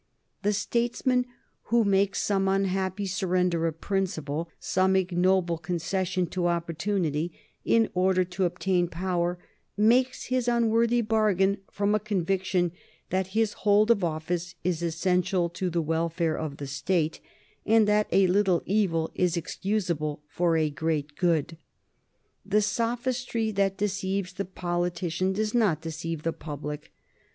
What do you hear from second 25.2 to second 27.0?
does not deceive the public.